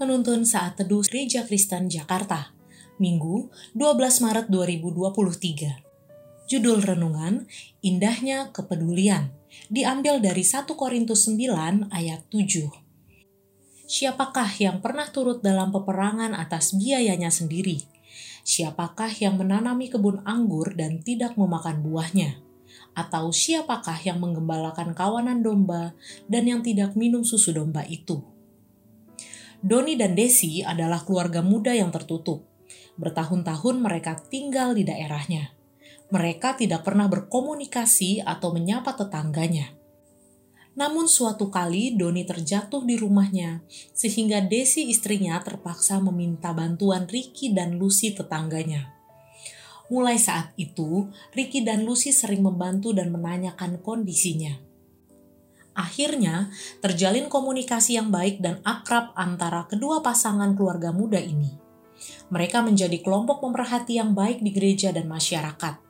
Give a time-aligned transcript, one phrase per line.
[0.00, 2.56] Penuntun Saat Teduh Gereja Kristen Jakarta,
[2.96, 6.48] Minggu 12 Maret 2023.
[6.48, 7.44] Judul Renungan,
[7.84, 9.28] Indahnya Kepedulian,
[9.68, 12.72] diambil dari 1 Korintus 9 ayat 7.
[13.84, 17.84] Siapakah yang pernah turut dalam peperangan atas biayanya sendiri?
[18.40, 22.40] Siapakah yang menanami kebun anggur dan tidak memakan buahnya?
[22.96, 25.92] Atau siapakah yang menggembalakan kawanan domba
[26.24, 28.39] dan yang tidak minum susu domba itu?
[29.60, 32.48] Doni dan Desi adalah keluarga muda yang tertutup.
[32.96, 35.52] Bertahun-tahun mereka tinggal di daerahnya.
[36.08, 39.76] Mereka tidak pernah berkomunikasi atau menyapa tetangganya.
[40.80, 43.60] Namun suatu kali Doni terjatuh di rumahnya,
[43.92, 48.96] sehingga Desi istrinya terpaksa meminta bantuan Ricky dan Lucy tetangganya.
[49.92, 54.69] Mulai saat itu, Ricky dan Lucy sering membantu dan menanyakan kondisinya.
[55.90, 61.50] Akhirnya, terjalin komunikasi yang baik dan akrab antara kedua pasangan keluarga muda ini.
[62.30, 65.82] Mereka menjadi kelompok pemerhati yang baik di gereja dan masyarakat.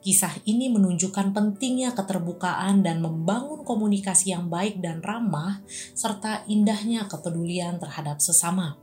[0.00, 5.60] Kisah ini menunjukkan pentingnya keterbukaan dan membangun komunikasi yang baik dan ramah,
[5.92, 8.80] serta indahnya kepedulian terhadap sesama.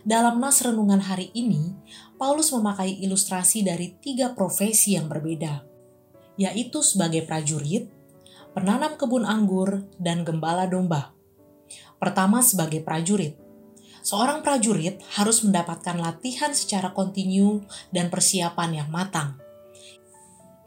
[0.00, 1.76] Dalam nas renungan hari ini,
[2.16, 5.60] Paulus memakai ilustrasi dari tiga profesi yang berbeda,
[6.40, 7.99] yaitu sebagai prajurit,
[8.56, 11.14] penanam kebun anggur, dan gembala domba.
[12.00, 13.36] Pertama, sebagai prajurit.
[14.00, 17.60] Seorang prajurit harus mendapatkan latihan secara kontinu
[17.92, 19.36] dan persiapan yang matang.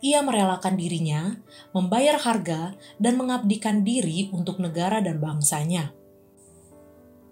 [0.03, 1.34] Ia merelakan dirinya,
[1.73, 5.95] membayar harga, dan mengabdikan diri untuk negara dan bangsanya.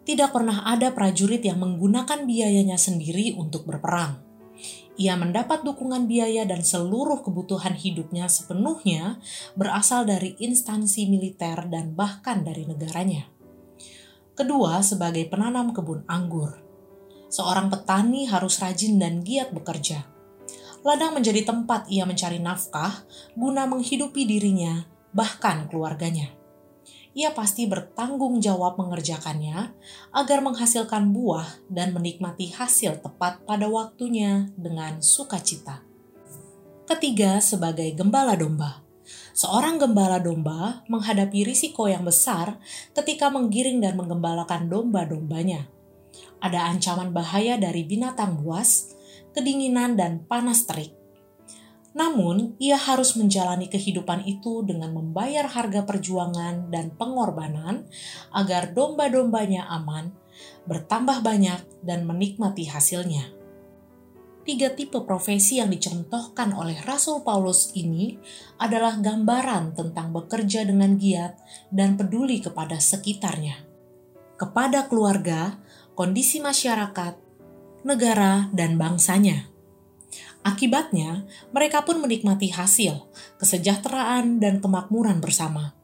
[0.01, 4.30] Tidak pernah ada prajurit yang menggunakan biayanya sendiri untuk berperang
[4.99, 9.17] ia mendapat dukungan biaya dan seluruh kebutuhan hidupnya sepenuhnya
[9.55, 13.29] berasal dari instansi militer dan bahkan dari negaranya.
[14.35, 16.59] Kedua, sebagai penanam kebun anggur.
[17.31, 20.03] Seorang petani harus rajin dan giat bekerja.
[20.83, 23.05] Ladang menjadi tempat ia mencari nafkah
[23.37, 24.83] guna menghidupi dirinya,
[25.13, 26.40] bahkan keluarganya
[27.11, 29.75] ia pasti bertanggung jawab mengerjakannya
[30.15, 35.83] agar menghasilkan buah dan menikmati hasil tepat pada waktunya dengan sukacita.
[36.87, 38.83] Ketiga, sebagai gembala domba.
[39.35, 42.59] Seorang gembala domba menghadapi risiko yang besar
[42.95, 45.67] ketika menggiring dan menggembalakan domba-dombanya.
[46.39, 48.91] Ada ancaman bahaya dari binatang buas,
[49.35, 51.00] kedinginan, dan panas terik
[51.91, 57.83] namun, ia harus menjalani kehidupan itu dengan membayar harga perjuangan dan pengorbanan
[58.31, 60.15] agar domba-dombanya aman,
[60.63, 63.35] bertambah banyak, dan menikmati hasilnya.
[64.41, 68.17] Tiga tipe profesi yang dicontohkan oleh Rasul Paulus ini
[68.57, 71.37] adalah gambaran tentang bekerja dengan giat
[71.69, 73.61] dan peduli kepada sekitarnya,
[74.39, 75.61] kepada keluarga,
[75.93, 77.13] kondisi masyarakat,
[77.85, 79.50] negara, dan bangsanya.
[80.41, 83.05] Akibatnya, mereka pun menikmati hasil,
[83.37, 85.77] kesejahteraan, dan kemakmuran bersama.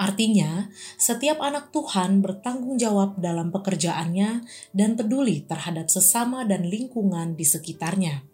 [0.00, 4.40] Artinya, setiap anak Tuhan bertanggung jawab dalam pekerjaannya
[4.72, 8.24] dan peduli terhadap sesama dan lingkungan di sekitarnya.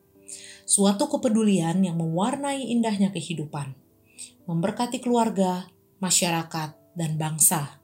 [0.62, 3.74] Suatu kepedulian yang mewarnai indahnya kehidupan,
[4.46, 5.66] memberkati keluarga,
[5.98, 7.82] masyarakat, dan bangsa.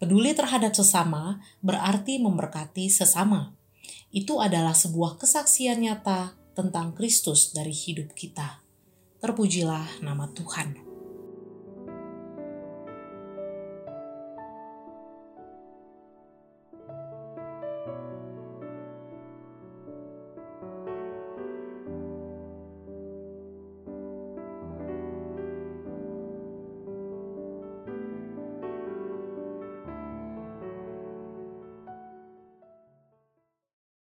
[0.00, 3.52] Peduli terhadap sesama berarti memberkati sesama.
[4.08, 8.58] Itu adalah sebuah kesaksian nyata tentang Kristus dari hidup kita.
[9.22, 10.87] Terpujilah nama Tuhan.